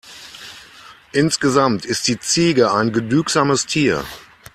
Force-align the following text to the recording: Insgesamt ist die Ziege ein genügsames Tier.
Insgesamt 1.11 1.85
ist 1.85 2.07
die 2.07 2.17
Ziege 2.19 2.73
ein 2.73 2.91
genügsames 2.91 3.67
Tier. 3.67 4.03